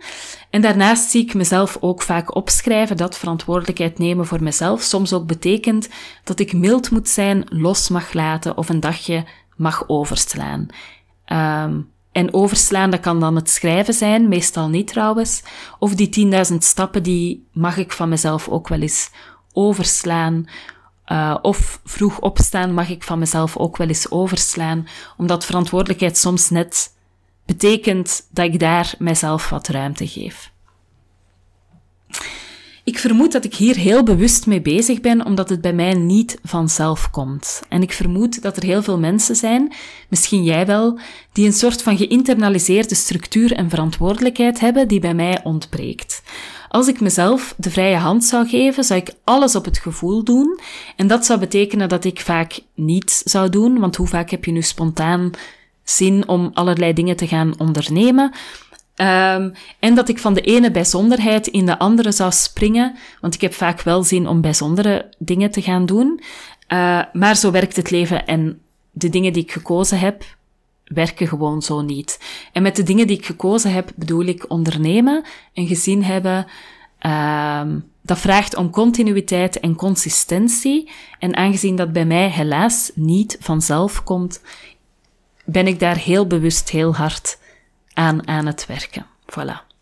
En 0.51 0.61
daarnaast 0.61 1.11
zie 1.11 1.23
ik 1.23 1.35
mezelf 1.35 1.77
ook 1.81 2.03
vaak 2.03 2.35
opschrijven 2.35 2.97
dat 2.97 3.19
verantwoordelijkheid 3.19 3.99
nemen 3.99 4.27
voor 4.27 4.43
mezelf 4.43 4.83
soms 4.83 5.13
ook 5.13 5.27
betekent 5.27 5.89
dat 6.25 6.41
ik 6.41 6.53
mild 6.53 6.91
moet 6.91 7.09
zijn, 7.09 7.45
los 7.49 7.89
mag 7.89 8.13
laten 8.13 8.57
of 8.57 8.69
een 8.69 8.81
dagje 8.81 9.25
mag 9.57 9.85
overslaan. 9.87 10.67
Um, 11.33 11.93
en 12.13 12.35
overslaan, 12.35 12.91
dat 12.91 13.01
kan 13.01 13.21
dan 13.21 13.37
het 13.37 13.51
schrijven 13.51 13.95
zijn, 13.95 14.29
meestal 14.29 14.69
niet 14.69 14.87
trouwens. 14.87 15.43
Of 15.79 15.95
die 15.95 16.31
10.000 16.51 16.57
stappen, 16.59 17.03
die 17.03 17.49
mag 17.53 17.77
ik 17.77 17.93
van 17.93 18.09
mezelf 18.09 18.49
ook 18.49 18.69
wel 18.69 18.81
eens 18.81 19.11
overslaan. 19.53 20.47
Uh, 21.07 21.37
of 21.43 21.81
vroeg 21.85 22.21
opstaan 22.21 22.75
mag 22.75 22.89
ik 22.89 23.03
van 23.03 23.19
mezelf 23.19 23.57
ook 23.57 23.77
wel 23.77 23.89
eens 23.89 24.11
overslaan, 24.11 24.87
omdat 25.17 25.45
verantwoordelijkheid 25.45 26.19
soms 26.19 26.51
net 26.51 26.94
betekent 27.47 28.27
dat 28.31 28.45
ik 28.45 28.59
daar 28.59 28.95
mijzelf 28.99 29.51
wat 29.51 29.69
ruimte 29.69 30.07
geef. 30.07 30.53
Ik 32.85 32.99
vermoed 32.99 33.33
dat 33.33 33.45
ik 33.45 33.55
hier 33.55 33.77
heel 33.77 34.03
bewust 34.03 34.47
mee 34.47 34.61
bezig 34.61 35.01
ben, 35.01 35.25
omdat 35.25 35.49
het 35.49 35.61
bij 35.61 35.73
mij 35.73 35.95
niet 35.95 36.39
vanzelf 36.43 37.11
komt. 37.11 37.63
En 37.69 37.83
ik 37.83 37.93
vermoed 37.93 38.43
dat 38.43 38.57
er 38.57 38.63
heel 38.63 38.83
veel 38.83 38.99
mensen 38.99 39.37
zijn, 39.37 39.73
misschien 40.09 40.45
jij 40.45 40.67
wel, 40.67 40.99
die 41.33 41.47
een 41.47 41.53
soort 41.53 41.83
van 41.83 41.97
geïnternaliseerde 41.97 42.95
structuur 42.95 43.53
en 43.53 43.71
verantwoordelijkheid 43.71 44.61
hebben 44.61 44.89
die 44.89 45.01
bij 45.01 45.15
mij 45.15 45.41
ontbreekt. 45.43 46.23
Als 46.69 46.89
ik 46.89 47.01
mezelf 47.01 47.55
de 47.57 47.71
vrije 47.71 47.97
hand 47.97 48.25
zou 48.25 48.49
geven, 48.49 48.85
zou 48.85 49.01
ik 49.01 49.15
alles 49.25 49.57
op 49.57 49.65
het 49.65 49.79
gevoel 49.79 50.25
doen. 50.25 50.61
En 50.97 51.07
dat 51.07 51.27
zou 51.27 51.39
betekenen 51.39 51.89
dat 51.89 52.05
ik 52.05 52.21
vaak 52.21 52.61
niets 52.75 53.19
zou 53.19 53.49
doen, 53.49 53.79
want 53.79 53.97
hoe 53.97 54.07
vaak 54.07 54.31
heb 54.31 54.45
je 54.45 54.53
nu 54.53 54.63
spontaan 54.63 55.31
zin 55.85 56.29
om 56.29 56.51
allerlei 56.53 56.93
dingen 56.93 57.17
te 57.17 57.27
gaan 57.27 57.59
ondernemen. 57.59 58.33
Um, 58.97 59.53
en 59.79 59.95
dat 59.95 60.09
ik 60.09 60.19
van 60.19 60.35
de 60.35 60.41
ene 60.41 60.71
bijzonderheid 60.71 61.47
in 61.47 61.67
de 61.67 61.79
andere 61.79 62.13
zou 62.13 62.33
springen, 62.33 62.97
want 63.21 63.35
ik 63.35 63.41
heb 63.41 63.55
vaak 63.55 63.83
wel 63.83 64.03
zin 64.03 64.29
om 64.29 64.41
bijzondere 64.41 65.11
dingen 65.19 65.51
te 65.51 65.63
gaan 65.63 65.87
doen. 65.87 66.21
Uh, 66.69 67.03
maar 67.13 67.37
zo 67.37 67.51
werkt 67.51 67.77
het 67.77 67.91
leven 67.91 68.27
en 68.27 68.61
de 68.91 69.09
dingen 69.09 69.33
die 69.33 69.43
ik 69.43 69.53
gekozen 69.53 69.99
heb, 69.99 70.25
werken 70.85 71.29
gewoon 71.29 71.63
zo 71.63 71.81
niet. 71.81 72.21
En 72.53 72.63
met 72.63 72.77
de 72.77 72.83
dingen 72.83 73.07
die 73.07 73.17
ik 73.17 73.27
gekozen 73.27 73.73
heb, 73.73 73.93
bedoel 73.95 74.25
ik 74.25 74.51
ondernemen, 74.51 75.25
een 75.55 75.67
gezin 75.67 76.03
hebben. 76.03 76.47
Um, 77.61 77.85
dat 78.03 78.19
vraagt 78.19 78.57
om 78.57 78.71
continuïteit 78.71 79.61
en 79.61 79.75
consistentie. 79.75 80.91
En 81.19 81.37
aangezien 81.37 81.77
dat 81.77 81.93
bij 81.93 82.05
mij 82.05 82.29
helaas 82.29 82.91
niet 82.95 83.37
vanzelf 83.41 84.03
komt, 84.03 84.41
ben 85.45 85.67
ik 85.67 85.81
daar 85.81 85.97
heel 85.97 86.27
bewust 86.27 86.71
heel 86.71 86.95
hard 86.95 87.39
aan 87.93 88.29
aan 88.29 88.47
het 88.47 88.67
werken. 88.67 89.07
Voilà. 89.31 89.73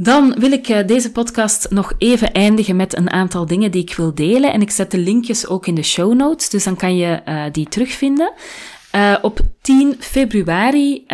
Dan 0.00 0.34
wil 0.38 0.52
ik 0.52 0.68
eh, 0.68 0.86
deze 0.86 1.12
podcast 1.12 1.70
nog 1.70 1.92
even 1.98 2.32
eindigen 2.32 2.76
met 2.76 2.96
een 2.96 3.10
aantal 3.10 3.46
dingen 3.46 3.70
die 3.70 3.82
ik 3.82 3.94
wil 3.94 4.14
delen. 4.14 4.52
En 4.52 4.60
ik 4.60 4.70
zet 4.70 4.90
de 4.90 4.98
linkjes 4.98 5.46
ook 5.46 5.66
in 5.66 5.74
de 5.74 5.82
show 5.82 6.14
notes, 6.14 6.48
dus 6.48 6.64
dan 6.64 6.76
kan 6.76 6.96
je 6.96 7.22
uh, 7.28 7.44
die 7.52 7.68
terugvinden. 7.68 8.32
Uh, 8.94 9.16
op 9.22 9.40
10 9.60 9.96
februari, 9.98 11.04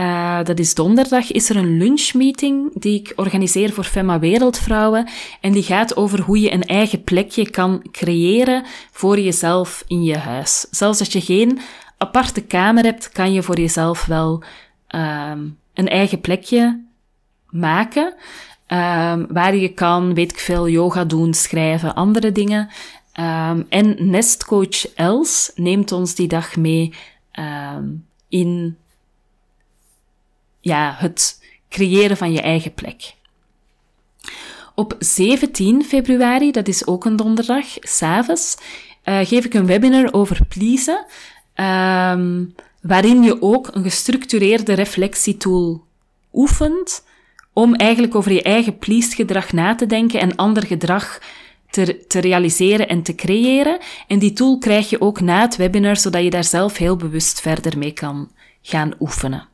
dat 0.43 0.59
is 0.59 0.75
donderdag, 0.75 1.33
is 1.33 1.51
er 1.51 1.57
een 1.57 1.79
lunchmeeting 1.79 2.71
die 2.75 3.01
ik 3.01 3.13
organiseer 3.17 3.73
voor 3.73 3.85
Femma 3.85 4.19
Wereldvrouwen. 4.19 5.09
En 5.41 5.53
die 5.53 5.63
gaat 5.63 5.97
over 5.97 6.21
hoe 6.21 6.41
je 6.41 6.53
een 6.53 6.65
eigen 6.65 7.05
plekje 7.05 7.51
kan 7.51 7.83
creëren 7.93 8.65
voor 8.93 9.21
jezelf 9.21 9.85
in 9.87 10.05
je 10.05 10.17
huis. 10.17 10.67
Zelfs 10.71 10.99
als 10.99 11.13
je 11.13 11.21
geen 11.21 11.59
aparte 11.99 12.41
kamer 12.41 12.85
hebt, 12.85 13.09
kan 13.09 13.33
je 13.33 13.43
voor 13.43 13.59
jezelf 13.59 14.05
wel 14.05 14.43
um, 14.89 15.59
een 15.75 15.89
eigen 15.89 16.21
plekje 16.21 16.85
maken. 17.51 18.15
Um, 18.69 19.27
waar 19.33 19.57
je 19.57 19.69
kan, 19.75 20.15
weet 20.15 20.33
ik 20.33 20.39
veel, 20.39 20.69
yoga 20.69 21.05
doen, 21.05 21.35
schrijven, 21.35 21.95
andere 21.95 22.33
dingen. 22.33 22.69
Um, 23.21 23.67
en 23.69 24.11
nestcoach 24.11 24.95
Els 24.95 25.53
neemt 25.55 25.93
ons 25.93 26.15
die 26.15 26.29
dag 26.29 26.57
mee 26.57 26.93
in 28.29 28.77
ja, 30.61 30.95
het 30.99 31.43
creëren 31.69 32.17
van 32.17 32.33
je 32.33 32.41
eigen 32.41 32.75
plek. 32.75 33.15
Op 34.75 34.97
17 34.99 35.85
februari, 35.85 36.51
dat 36.51 36.69
is 36.69 36.87
ook 36.87 37.05
een 37.05 37.17
donderdag, 37.17 37.67
s'avonds, 37.81 38.57
uh, 39.05 39.19
geef 39.23 39.45
ik 39.45 39.55
een 39.55 39.67
webinar 39.67 40.13
over 40.13 40.47
pleasen. 40.49 41.07
Um, 41.55 42.55
waarin 42.81 43.23
je 43.23 43.43
ook 43.43 43.69
een 43.73 43.83
gestructureerde 43.83 44.73
reflectietool 44.73 45.85
oefent 46.33 47.05
om 47.53 47.75
eigenlijk 47.75 48.15
over 48.15 48.33
je 48.33 48.43
eigen 48.43 48.79
pleased 48.79 49.15
gedrag 49.15 49.53
na 49.53 49.75
te 49.75 49.87
denken 49.87 50.21
en 50.21 50.37
ander 50.37 50.67
gedrag 50.67 51.19
te, 51.71 52.05
te 52.07 52.19
realiseren 52.19 52.89
en 52.89 53.03
te 53.03 53.15
creëren. 53.15 53.79
En 54.09 54.19
die 54.19 54.33
tool 54.33 54.59
krijg 54.59 54.91
je 54.91 55.01
ook 55.01 55.21
na 55.21 55.41
het 55.41 55.57
webinar, 55.57 55.97
zodat 55.97 56.23
je 56.23 56.31
daar 56.31 56.45
zelf 56.45 56.77
heel 56.77 56.97
bewust 56.97 57.41
verder 57.41 57.79
mee 57.79 57.93
kan 57.93 58.31
gaan 58.63 58.95
oefenen. 59.01 59.49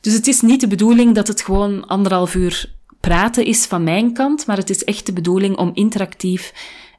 Dus 0.00 0.12
het 0.12 0.26
is 0.26 0.40
niet 0.40 0.60
de 0.60 0.68
bedoeling 0.68 1.14
dat 1.14 1.28
het 1.28 1.42
gewoon 1.42 1.86
anderhalf 1.86 2.34
uur 2.34 2.72
praten 3.00 3.44
is 3.44 3.66
van 3.66 3.84
mijn 3.84 4.12
kant, 4.12 4.46
maar 4.46 4.56
het 4.56 4.70
is 4.70 4.84
echt 4.84 5.06
de 5.06 5.12
bedoeling 5.12 5.56
om 5.56 5.70
interactief 5.74 6.52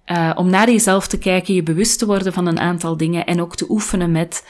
uh, 0.06 0.32
om 0.36 0.50
naar 0.50 0.72
jezelf 0.72 1.08
te 1.08 1.18
kijken, 1.18 1.54
je 1.54 1.64
bewust 1.64 2.00
te 2.00 2.06
worden 2.06 2.34
van 2.34 2.46
een 2.46 2.60
aantal 2.60 2.98
dingen 2.98 3.26
en 3.26 3.42
ook 3.42 3.56
te 3.56 3.70
oefenen 3.70 4.12
met 4.12 4.44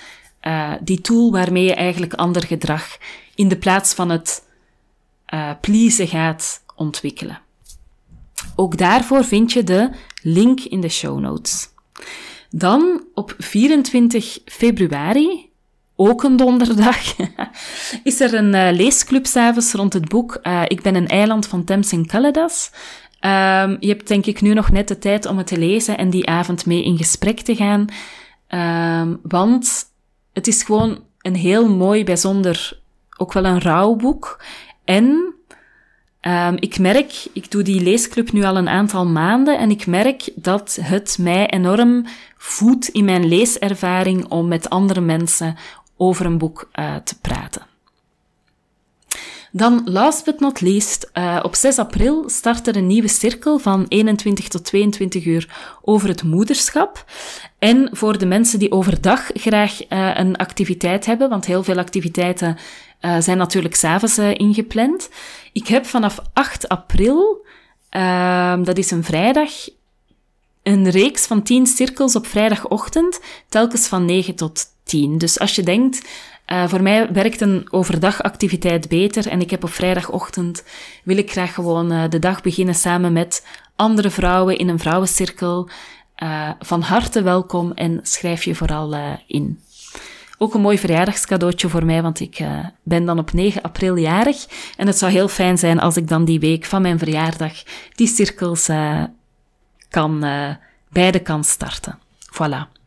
uh, 0.48 0.74
die 0.82 1.02
tool 1.02 1.32
waarmee 1.32 1.64
je 1.64 1.76
eigenlijk 1.76 2.14
ander 2.14 2.44
gedrag 2.46 2.98
in 3.36 3.48
de 3.48 3.58
plaats 3.58 3.94
van 3.94 4.10
het 4.10 4.44
uh, 5.34 5.52
pleasen 5.62 6.08
gaat 6.08 6.64
ontwikkelen. 6.76 7.40
Ook 8.56 8.78
daarvoor 8.78 9.24
vind 9.24 9.52
je 9.52 9.64
de 9.64 9.90
link 10.22 10.60
in 10.60 10.82
de 10.82 10.90
show 10.90 11.20
notes. 11.20 11.70
Dan 12.50 13.04
op 13.14 13.36
24 13.38 14.40
februari, 14.46 15.50
ook 15.96 16.24
een 16.24 16.36
donderdag, 16.36 17.16
is 18.04 18.20
er 18.20 18.34
een 18.34 18.54
uh, 18.54 18.78
leesclub 18.78 19.26
s'avonds 19.26 19.74
rond 19.74 19.94
het 19.94 20.10
boek 20.10 20.40
Ik 20.68 20.82
ben 20.82 20.96
een 20.96 21.08
eiland 21.08 21.48
van 21.48 21.64
Thames 21.64 21.92
en 21.92 22.06
Calaidas. 22.06 22.72
Um, 23.26 23.78
je 23.80 23.88
hebt 23.88 24.08
denk 24.08 24.26
ik 24.26 24.42
nu 24.42 24.54
nog 24.54 24.72
net 24.72 24.88
de 24.88 24.98
tijd 24.98 25.26
om 25.26 25.38
het 25.38 25.48
te 25.48 25.58
lezen 25.58 25.98
en 25.98 26.10
die 26.10 26.28
avond 26.28 26.66
mee 26.66 26.84
in 26.84 26.98
gesprek 26.98 27.40
te 27.40 27.56
gaan. 27.56 27.88
Um, 29.02 29.20
want 29.22 29.84
het 30.34 30.48
is 30.48 30.64
gewoon 30.64 31.04
een 31.22 31.36
heel 31.36 31.70
mooi, 31.70 32.04
bijzonder, 32.04 32.80
ook 33.18 33.34
wel 33.34 33.46
een 33.46 33.62
rouwboek. 33.62 34.44
En 34.84 35.34
um, 36.22 36.56
ik 36.60 36.80
merk, 36.80 37.28
ik 37.34 37.52
doe 37.52 37.64
die 37.64 37.82
leesclub 37.82 38.32
nu 38.32 38.44
al 38.44 38.58
een 38.58 38.70
aantal 38.70 39.06
maanden 39.06 39.58
en 39.58 39.70
ik 39.70 39.88
merk 39.88 40.30
dat 40.36 40.78
het 40.82 41.18
mij 41.20 41.50
enorm 41.50 42.06
voedt 42.38 42.88
in 42.88 43.06
mijn 43.06 43.28
leeservaring 43.28 44.26
om 44.28 44.48
met 44.48 44.70
andere 44.70 45.02
mensen 45.02 45.56
over 45.98 46.26
een 46.26 46.38
boek 46.38 46.70
uh, 46.80 46.96
te 46.96 47.20
praten. 47.20 47.75
Dan, 49.58 49.82
last 49.86 50.26
but 50.26 50.40
not 50.40 50.62
least, 50.62 51.10
uh, 51.14 51.40
op 51.44 51.56
6 51.56 51.80
april 51.80 52.30
start 52.30 52.68
er 52.68 52.76
een 52.76 52.88
nieuwe 52.88 53.08
cirkel 53.08 53.58
van 53.58 53.86
21 53.88 54.48
tot 54.48 54.66
22 54.66 55.26
uur 55.26 55.78
over 55.82 56.08
het 56.08 56.24
moederschap. 56.24 57.06
En 57.60 57.90
voor 57.92 58.18
de 58.18 58.26
mensen 58.26 58.60
die 58.60 58.72
overdag 58.72 59.30
graag 59.34 59.82
uh, 59.90 60.12
een 60.18 60.36
activiteit 60.36 61.06
hebben, 61.06 61.30
want 61.30 61.46
heel 61.46 61.64
veel 61.64 61.78
activiteiten 61.78 62.58
uh, 63.02 63.18
zijn 63.20 63.38
natuurlijk 63.38 63.76
s'avonds 63.76 64.18
ingepland. 64.18 65.10
Ik 65.54 65.68
heb 65.68 65.86
vanaf 65.86 66.20
8 66.34 66.68
april, 66.68 67.46
ehm, 67.90 68.64
dat 68.64 68.78
is 68.78 68.92
een 68.92 69.04
vrijdag, 69.04 69.52
een 70.64 70.90
reeks 70.90 71.26
van 71.26 71.44
10 71.44 71.66
cirkels 71.68 72.16
op 72.16 72.28
vrijdagochtend, 72.28 73.20
telkens 73.50 73.88
van 73.88 74.06
9 74.06 74.36
tot 74.36 74.64
10. 74.84 75.18
Dus 75.18 75.40
als 75.40 75.56
je 75.56 75.64
denkt, 75.64 76.02
uh, 76.52 76.68
voor 76.68 76.82
mij 76.82 77.12
werkt 77.12 77.42
een 77.42 77.68
overdagactiviteit 77.70 78.88
beter 78.88 79.28
en 79.28 79.42
ik 79.42 79.50
heb 79.50 79.64
op 79.64 79.70
vrijdagochtend, 79.70 80.64
wil 81.04 81.18
ik 81.18 81.32
graag 81.32 81.54
gewoon 81.54 81.92
uh, 81.92 82.04
de 82.10 82.20
dag 82.20 82.42
beginnen 82.42 82.76
samen 82.76 83.14
met 83.14 83.48
andere 83.76 84.10
vrouwen 84.10 84.58
in 84.58 84.68
een 84.68 84.80
vrouwencirkel. 84.80 85.70
Uh, 86.24 86.50
van 86.60 86.82
harte 86.82 87.22
welkom 87.22 87.72
en 87.72 88.00
schrijf 88.02 88.44
je 88.44 88.56
vooral 88.56 88.96
in. 89.28 89.60
Ook 90.38 90.54
een 90.54 90.62
mooi 90.62 90.78
verjaardagscadeautje 90.78 91.70
voor 91.70 91.86
mij, 91.86 92.02
want 92.02 92.20
ik 92.20 92.44
ben 92.84 93.06
dan 93.06 93.20
op 93.20 93.34
9 93.34 93.62
april 93.62 93.96
jarig. 93.96 94.46
En 94.78 94.88
het 94.88 94.98
zou 94.98 95.12
heel 95.12 95.28
fijn 95.28 95.58
zijn 95.58 95.80
als 95.80 95.98
ik 95.98 96.08
dan 96.08 96.26
die 96.26 96.40
week 96.40 96.66
van 96.66 96.82
mijn 96.82 97.00
verjaardag 97.00 97.64
die 97.94 98.08
cirkels 98.08 98.70
kan, 99.90 100.20
beide 100.90 101.20
kan 101.20 101.44
starten. 101.44 102.00
Voilà. 102.34 102.85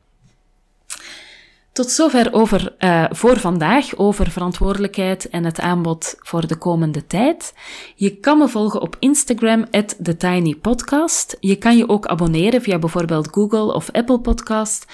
Tot 1.79 1.91
zover 1.91 2.33
over 2.33 2.75
uh, 2.79 3.05
voor 3.11 3.39
vandaag, 3.39 3.97
over 3.97 4.31
verantwoordelijkheid 4.31 5.29
en 5.29 5.45
het 5.45 5.61
aanbod 5.61 6.15
voor 6.19 6.47
de 6.47 6.57
komende 6.57 7.07
tijd. 7.07 7.55
Je 7.95 8.17
kan 8.17 8.39
me 8.39 8.49
volgen 8.49 8.81
op 8.81 8.97
Instagram, 8.99 9.65
TheTinyPodcast. 9.71 11.37
Je 11.41 11.57
kan 11.57 11.77
je 11.77 11.89
ook 11.89 12.07
abonneren 12.07 12.63
via 12.63 12.79
bijvoorbeeld 12.79 13.29
Google 13.31 13.75
of 13.75 13.91
Apple 13.91 14.21
Podcast, 14.21 14.87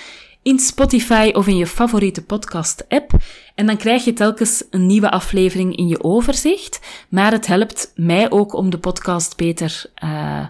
in 0.43 0.59
Spotify 0.59 1.31
of 1.35 1.47
in 1.47 1.57
je 1.57 1.67
favoriete 1.67 2.25
podcast-app. 2.25 3.13
En 3.55 3.67
dan 3.67 3.77
krijg 3.77 4.05
je 4.05 4.13
telkens 4.13 4.65
een 4.71 4.87
nieuwe 4.87 5.11
aflevering 5.11 5.77
in 5.77 5.89
je 5.89 6.05
overzicht. 6.05 6.81
Maar 7.09 7.33
het 7.33 7.47
helpt 7.47 7.93
mij 7.97 8.31
ook 8.31 8.53
om 8.53 8.71
de 8.71 8.79
podcast 8.79 9.37
beter 9.37 9.85
uh, 10.05 10.45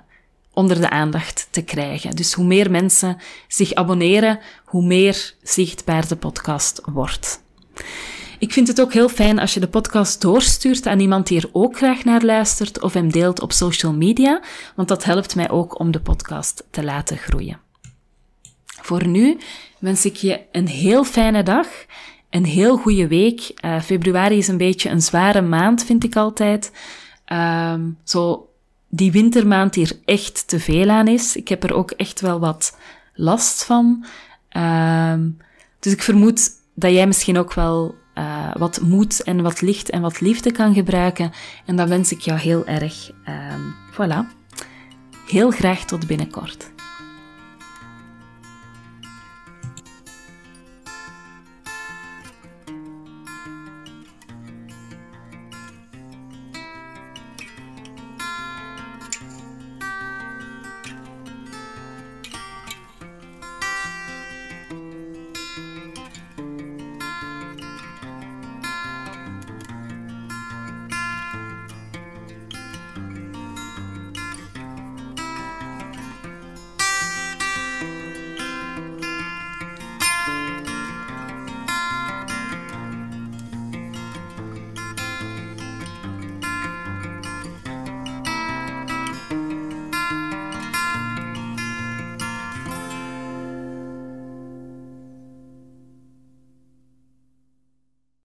onder 0.54 0.80
de 0.80 0.90
aandacht 0.90 1.48
te 1.50 1.62
krijgen. 1.62 2.16
Dus 2.16 2.32
hoe 2.32 2.44
meer 2.44 2.70
mensen 2.70 3.16
zich 3.48 3.74
abonneren, 3.74 4.38
hoe 4.64 4.84
meer 4.84 5.34
zichtbaar 5.42 6.08
de 6.08 6.16
podcast 6.16 6.80
wordt. 6.84 7.42
Ik 8.38 8.52
vind 8.52 8.68
het 8.68 8.80
ook 8.80 8.92
heel 8.92 9.08
fijn 9.08 9.38
als 9.38 9.54
je 9.54 9.60
de 9.60 9.68
podcast 9.68 10.20
doorstuurt 10.20 10.86
aan 10.86 11.00
iemand 11.00 11.26
die 11.26 11.40
er 11.40 11.48
ook 11.52 11.76
graag 11.76 12.04
naar 12.04 12.22
luistert 12.22 12.80
of 12.80 12.92
hem 12.92 13.12
deelt 13.12 13.40
op 13.40 13.52
social 13.52 13.92
media, 13.92 14.40
want 14.76 14.88
dat 14.88 15.04
helpt 15.04 15.34
mij 15.34 15.50
ook 15.50 15.78
om 15.78 15.90
de 15.90 16.00
podcast 16.00 16.64
te 16.70 16.84
laten 16.84 17.16
groeien. 17.16 17.60
Voor 18.82 19.06
nu 19.06 19.38
wens 19.78 20.04
ik 20.04 20.16
je 20.16 20.40
een 20.52 20.68
heel 20.68 21.04
fijne 21.04 21.42
dag, 21.42 21.66
een 22.30 22.44
heel 22.44 22.76
goede 22.76 23.08
week. 23.08 23.52
Uh, 23.64 23.80
februari 23.80 24.36
is 24.36 24.48
een 24.48 24.56
beetje 24.56 24.90
een 24.90 25.02
zware 25.02 25.40
maand, 25.40 25.84
vind 25.84 26.04
ik 26.04 26.16
altijd. 26.16 26.72
Um, 27.32 27.98
zo 28.04 28.48
die 28.96 29.12
wintermaand 29.12 29.74
hier 29.74 29.92
echt 30.04 30.48
te 30.48 30.60
veel 30.60 30.88
aan 30.88 31.08
is. 31.08 31.36
Ik 31.36 31.48
heb 31.48 31.64
er 31.64 31.74
ook 31.74 31.90
echt 31.90 32.20
wel 32.20 32.40
wat 32.40 32.76
last 33.14 33.64
van. 33.64 34.04
Uh, 34.56 35.14
dus 35.80 35.92
ik 35.92 36.02
vermoed 36.02 36.50
dat 36.74 36.92
jij 36.92 37.06
misschien 37.06 37.38
ook 37.38 37.54
wel 37.54 37.94
uh, 38.18 38.54
wat 38.56 38.80
moed 38.80 39.22
en 39.22 39.42
wat 39.42 39.60
licht 39.60 39.90
en 39.90 40.00
wat 40.00 40.20
liefde 40.20 40.52
kan 40.52 40.74
gebruiken. 40.74 41.32
En 41.66 41.76
dat 41.76 41.88
wens 41.88 42.12
ik 42.12 42.20
jou 42.20 42.38
heel 42.38 42.66
erg. 42.66 43.10
Uh, 43.28 43.54
voilà. 43.92 44.18
Heel 45.26 45.50
graag 45.50 45.84
tot 45.84 46.06
binnenkort. 46.06 46.73